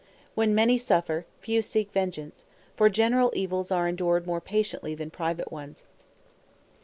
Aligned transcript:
When 0.33 0.55
many 0.55 0.79
suffer, 0.79 1.27
few 1.41 1.61
seek 1.61 1.91
vengeance; 1.91 2.45
for 2.75 2.89
general 2.89 3.31
evils 3.35 3.69
are 3.71 3.87
endured 3.87 4.25
more 4.25 4.41
patiently 4.41 4.95
than 4.95 5.11
private 5.11 5.51
ones. 5.51 5.85